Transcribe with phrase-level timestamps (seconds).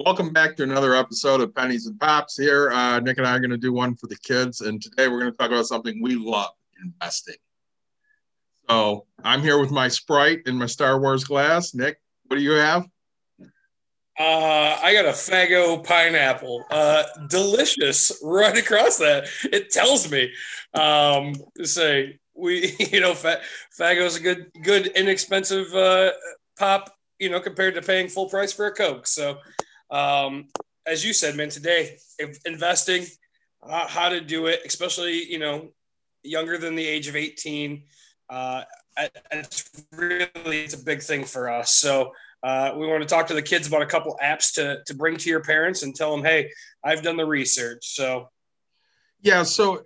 [0.00, 2.36] Welcome back to another episode of Pennies and Pops.
[2.36, 5.06] Here, uh, Nick and I are going to do one for the kids, and today
[5.06, 6.50] we're going to talk about something we love:
[6.82, 7.36] investing.
[8.68, 11.74] So I'm here with my Sprite and my Star Wars glass.
[11.74, 12.88] Nick, what do you have?
[14.18, 16.64] Uh, I got a Faygo pineapple.
[16.72, 19.28] Uh, delicious right across that.
[19.44, 20.32] It tells me.
[20.74, 26.10] Um, say we, you know, Faygo's a good, good, inexpensive uh,
[26.58, 26.90] pop.
[27.20, 29.06] You know, compared to paying full price for a Coke.
[29.06, 29.38] So
[29.90, 30.48] um,
[30.86, 31.98] as you said, man, today
[32.44, 33.06] investing,
[33.62, 35.70] uh, how to do it, especially you know
[36.22, 37.82] younger than the age of 18.
[38.28, 38.62] Uh,
[39.32, 41.74] it's really it's a big thing for us.
[41.74, 44.94] So uh, we want to talk to the kids about a couple apps to to
[44.94, 46.50] bring to your parents and tell them, hey,
[46.82, 47.94] I've done the research.
[47.94, 48.28] So
[49.20, 49.82] yeah, so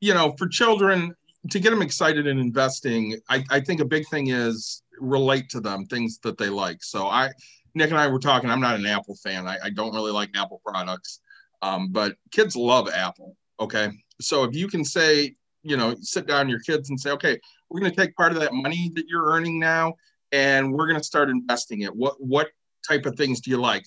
[0.00, 1.14] you know, for children
[1.50, 5.60] to get them excited in investing, I, I think a big thing is relate to
[5.60, 6.84] them things that they like.
[6.84, 7.30] So I
[7.74, 8.50] Nick and I were talking.
[8.50, 9.46] I'm not an Apple fan.
[9.46, 11.20] I, I don't really like Apple products,
[11.62, 13.36] um, but kids love Apple.
[13.60, 17.38] Okay, so if you can say, you know, sit down your kids and say, okay,
[17.68, 19.94] we're going to take part of that money that you're earning now,
[20.32, 21.94] and we're going to start investing it.
[21.94, 22.48] What what
[22.86, 23.84] type of things do you like?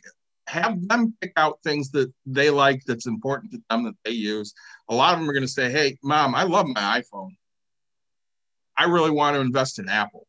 [0.47, 4.53] Have them pick out things that they like that's important to them that they use.
[4.89, 7.35] A lot of them are going to say, hey, mom, I love my iPhone.
[8.77, 10.27] I really want to invest in Apple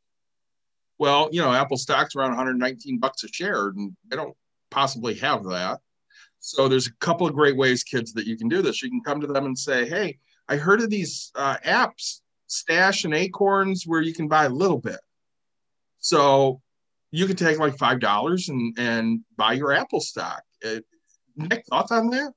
[0.98, 4.36] well, you know, Apple stock's around 119 bucks a share, and they don't
[4.70, 5.80] possibly have that.
[6.40, 8.82] So there's a couple of great ways, kids, that you can do this.
[8.82, 13.04] You can come to them and say, "Hey, I heard of these uh, apps, Stash
[13.04, 15.00] and Acorns, where you can buy a little bit."
[15.98, 16.60] So
[17.10, 20.42] you could take like five dollars and and buy your Apple stock.
[20.60, 20.84] It,
[21.36, 22.32] Nick, thoughts on that?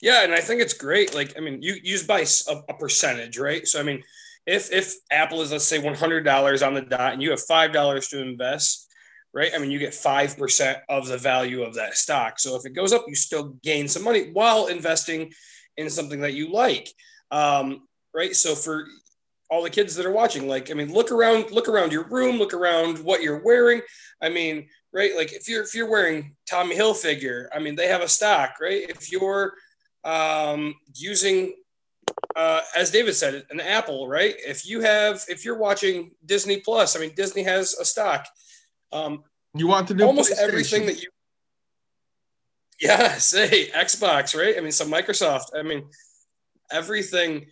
[0.00, 1.14] Yeah, and I think it's great.
[1.14, 3.66] Like, I mean, you use by a, a percentage, right?
[3.66, 4.02] So, I mean,
[4.46, 7.40] if if Apple is let's say one hundred dollars on the dot and you have
[7.40, 8.88] five dollars to invest,
[9.34, 9.50] right?
[9.54, 12.38] I mean, you get five percent of the value of that stock.
[12.38, 15.32] So if it goes up, you still gain some money while investing
[15.76, 16.88] in something that you like,
[17.30, 18.34] um, right?
[18.34, 18.86] So for
[19.50, 22.38] all the kids that are watching, like I mean, look around, look around your room,
[22.38, 23.82] look around what you're wearing.
[24.22, 25.14] I mean, right?
[25.16, 28.88] Like if you're if you're wearing Tommy Hilfiger, I mean, they have a stock, right?
[28.88, 29.54] If you're
[30.04, 31.52] um, using
[32.36, 34.34] uh, as David said, an Apple, right?
[34.46, 38.28] If you have, if you're watching Disney Plus, I mean, Disney has a stock.
[38.92, 39.24] Um,
[39.54, 41.08] you want to do almost everything that you,
[42.78, 44.54] yeah, say Xbox, right?
[44.56, 45.46] I mean, some Microsoft.
[45.58, 45.84] I mean,
[46.70, 47.46] everything.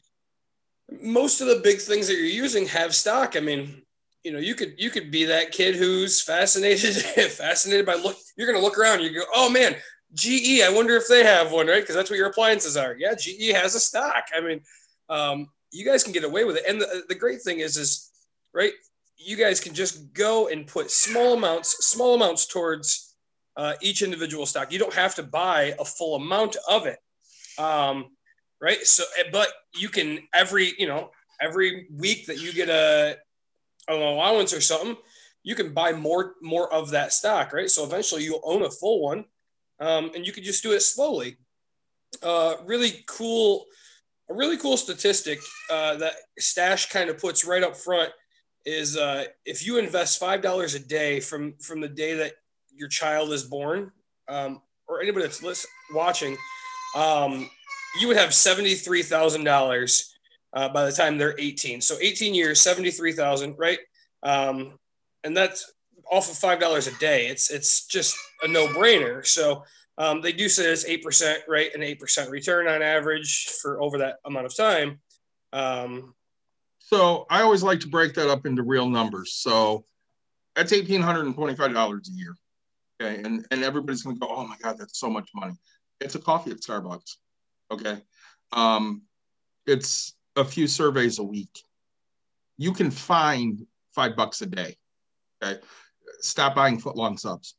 [1.00, 3.36] Most of the big things that you're using have stock.
[3.38, 3.82] I mean,
[4.22, 6.94] you know, you could you could be that kid who's fascinated
[7.30, 8.16] fascinated by look.
[8.36, 9.02] You're gonna look around.
[9.02, 9.76] You go, oh man,
[10.14, 11.82] GE, I wonder if they have one, right?
[11.82, 12.96] Because that's what your appliances are.
[12.98, 14.24] Yeah, GE has a stock.
[14.34, 14.60] I mean,
[15.08, 16.64] um, you guys can get away with it.
[16.68, 18.10] And the, the great thing is, is
[18.52, 18.72] right,
[19.16, 23.16] you guys can just go and put small amounts, small amounts towards
[23.56, 24.72] uh, each individual stock.
[24.72, 26.98] You don't have to buy a full amount of it,
[27.58, 28.06] um,
[28.60, 28.84] right?
[28.86, 31.10] So, eh, but you can every, you know,
[31.40, 33.16] every week that you get a
[33.86, 34.96] an allowance or something,
[35.42, 37.70] you can buy more more of that stock, right?
[37.70, 39.24] So eventually you'll own a full one
[39.80, 41.36] um, and you could just do it slowly.
[42.22, 43.66] Uh, really cool,
[44.30, 45.38] a really cool statistic
[45.70, 48.10] uh, that Stash kind of puts right up front
[48.64, 52.32] is uh, if you invest five dollars a day from from the day that
[52.72, 53.90] your child is born,
[54.28, 56.36] um, or anybody that's list, watching,
[56.96, 57.50] um,
[58.00, 60.14] you would have seventy three thousand uh, dollars
[60.52, 61.80] by the time they're eighteen.
[61.80, 63.78] So eighteen years, seventy three thousand, right?
[64.22, 64.78] Um,
[65.24, 65.73] and that's
[66.10, 67.26] off of five dollars a day.
[67.26, 69.26] It's it's just a no brainer.
[69.26, 69.64] So
[69.98, 73.80] um, they do say it's eight percent rate, an eight percent return on average for
[73.80, 75.00] over that amount of time.
[75.52, 76.14] Um,
[76.78, 79.34] so I always like to break that up into real numbers.
[79.34, 79.84] So
[80.54, 82.34] that's eighteen hundred and twenty-five dollars a year.
[83.00, 85.54] Okay, and and everybody's gonna go, oh my god, that's so much money.
[86.00, 87.16] It's a coffee at Starbucks.
[87.70, 88.02] Okay,
[88.52, 89.02] um,
[89.66, 91.62] it's a few surveys a week.
[92.56, 94.76] You can find five bucks a day.
[95.42, 95.60] Okay,
[96.20, 97.54] stop buying footlong subs.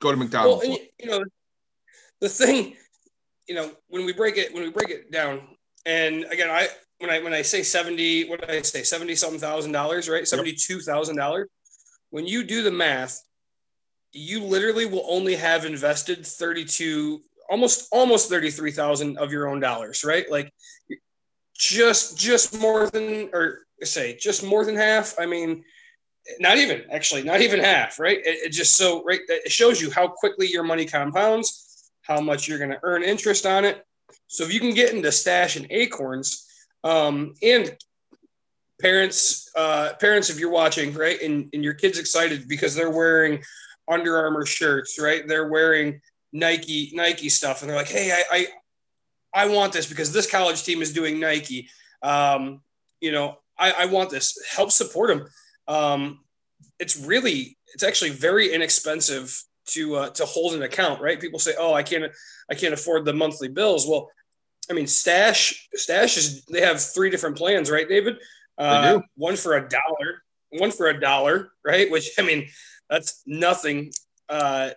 [0.00, 0.66] Go to McDonald's.
[0.66, 1.24] Well, you know,
[2.20, 2.76] the thing,
[3.46, 5.40] you know, when we break it, when we break it down,
[5.86, 6.68] and again, I
[6.98, 10.26] when I when I say seventy, what did I say, seventy something thousand dollars, right?
[10.26, 11.48] Seventy two thousand dollars.
[12.10, 13.22] When you do the math,
[14.12, 17.20] you literally will only have invested thirty two,
[17.50, 20.30] almost almost thirty three thousand of your own dollars, right?
[20.30, 20.52] Like
[21.56, 25.14] just just more than or say just more than half.
[25.18, 25.64] I mean,
[26.40, 29.90] not even actually not even half right it, it, just so right it shows you
[29.90, 33.84] how quickly your money compounds how much you're going to earn interest on it
[34.26, 36.46] so if you can get into stash and acorns
[36.82, 37.76] um, and
[38.80, 43.42] parents uh, parents if you're watching right and, and your kids excited because they're wearing
[43.88, 45.26] Under Armour shirts, right?
[45.26, 46.00] They're wearing
[46.32, 48.46] Nike Nike stuff, and they're like, "Hey, I
[49.34, 51.68] I, I want this because this college team is doing Nike.
[52.02, 52.62] Um,
[53.00, 54.38] you know, I, I want this.
[54.50, 55.28] Help support them.
[55.68, 56.20] Um,
[56.78, 61.20] it's really, it's actually very inexpensive to uh, to hold an account, right?
[61.20, 62.12] People say, "Oh, I can't,
[62.50, 64.10] I can't afford the monthly bills." Well,
[64.70, 68.18] I mean, Stash, Stash is they have three different plans, right, David?
[68.56, 71.90] Uh, one for a dollar, one for a dollar, right?
[71.90, 72.48] Which I mean,
[72.88, 73.92] that's nothing.
[74.28, 74.70] Uh,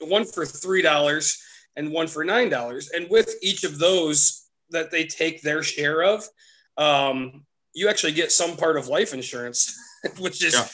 [0.00, 1.42] one for three dollars
[1.76, 6.02] and one for nine dollars, and with each of those that they take their share
[6.02, 6.26] of,
[6.76, 9.76] um, you actually get some part of life insurance,
[10.18, 10.66] which is yeah.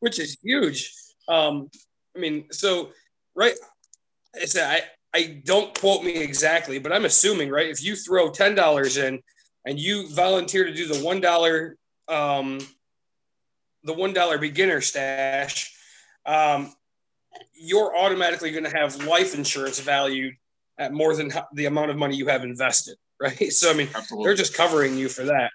[0.00, 0.92] which is huge.
[1.28, 1.70] Um,
[2.16, 2.90] I mean, so
[3.34, 3.54] right,
[4.34, 4.82] I said I
[5.18, 9.20] I don't quote me exactly, but I'm assuming right if you throw ten dollars in
[9.64, 11.76] and you volunteer to do the one dollar
[12.08, 12.58] um,
[13.84, 15.74] the one dollar beginner stash,
[16.24, 16.72] um,
[17.54, 20.34] you're automatically going to have life insurance valued
[20.78, 23.52] at more than the amount of money you have invested, right?
[23.52, 24.24] So I mean, Absolutely.
[24.24, 25.50] they're just covering you for that.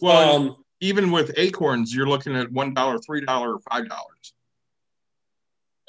[0.00, 4.34] Well, um, even with acorns, you're looking at one dollar, three dollar, five dollars.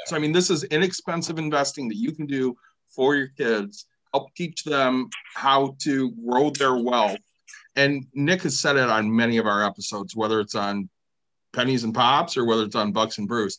[0.05, 2.55] So I mean, this is inexpensive investing that you can do
[2.89, 3.85] for your kids.
[4.13, 7.17] Help teach them how to grow their wealth.
[7.75, 10.89] And Nick has said it on many of our episodes, whether it's on
[11.53, 13.57] pennies and pops or whether it's on bucks and brews.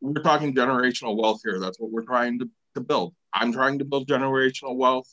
[0.00, 1.58] We're talking generational wealth here.
[1.58, 3.14] That's what we're trying to, to build.
[3.32, 5.12] I'm trying to build generational wealth.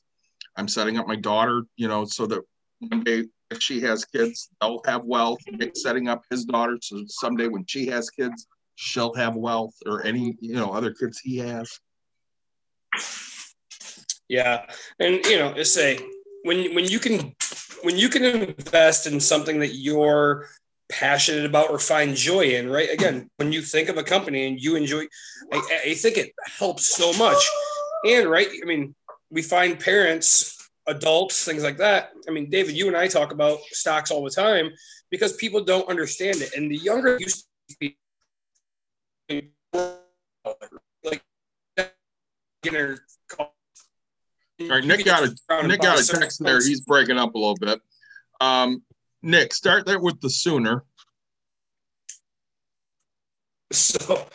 [0.57, 2.42] I'm setting up my daughter, you know, so that
[2.80, 5.39] one day if she has kids, they'll have wealth.
[5.75, 10.36] Setting up his daughter so someday when she has kids, she'll have wealth or any,
[10.39, 11.80] you know, other kids he has.
[14.27, 14.65] Yeah.
[15.00, 16.00] And you know, say
[16.44, 17.36] when when you can
[17.83, 20.48] when you can invest in something that you're
[20.89, 22.89] passionate about or find joy in, right?
[22.89, 25.03] Again, when you think of a company and you enjoy,
[25.51, 27.44] I, I think it helps so much.
[28.07, 28.95] And right, I mean,
[29.30, 32.12] we find parents adults, things like that.
[32.28, 34.72] I mean, David, you and I talk about stocks all the time
[35.10, 36.56] because people don't understand it.
[36.56, 37.28] And the younger you
[37.80, 37.98] be
[41.04, 41.24] like
[42.62, 43.00] beginner.
[43.39, 46.57] All right, Nick got a Nick got a text there.
[46.57, 47.81] He's breaking up a little bit.
[48.39, 48.84] Um,
[49.24, 50.84] Nick, start there with the sooner.
[53.72, 54.25] So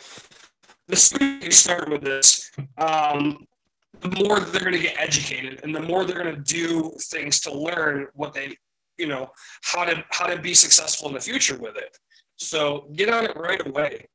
[0.87, 3.45] the sooner you start with this, um,
[4.01, 7.39] the more they're going to get educated and the more they're going to do things
[7.41, 8.55] to learn what they
[8.97, 9.31] you know
[9.63, 11.97] how to how to be successful in the future with it
[12.35, 14.05] so get on it right away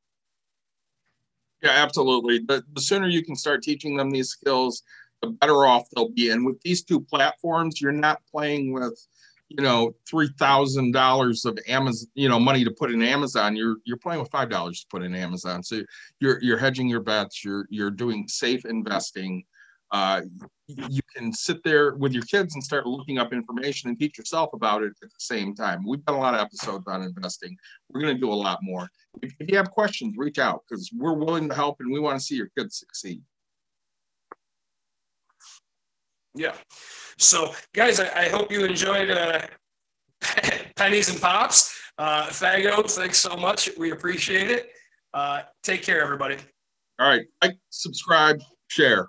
[1.63, 4.83] yeah absolutely the, the sooner you can start teaching them these skills
[5.21, 9.07] the better off they'll be and with these two platforms you're not playing with
[9.49, 13.55] you know three thousand dollars of Amazon, you know, money to put in Amazon.
[13.55, 15.63] You're you're playing with five dollars to put in Amazon.
[15.63, 15.83] So
[16.21, 17.45] you're you're hedging your bets.
[17.45, 19.45] You're you're doing safe investing
[19.93, 20.23] uh,
[20.67, 24.51] you can sit there with your kids and start looking up information and teach yourself
[24.55, 25.85] about it at the same time.
[25.87, 27.57] We've done a lot of episodes on investing.
[27.91, 28.89] We're going to do a lot more.
[29.23, 32.19] If, if you have questions, reach out because we're willing to help and we want
[32.19, 33.21] to see your kids succeed.
[36.35, 36.55] Yeah.
[37.19, 39.43] So, guys, I, I hope you enjoyed uh,
[40.77, 41.79] Pennies and Pops.
[41.99, 43.69] Uh, Faygo, thanks so much.
[43.79, 44.71] We appreciate it.
[45.13, 46.37] Uh, take care, everybody.
[46.99, 47.27] All right.
[47.43, 49.09] Like, subscribe, share.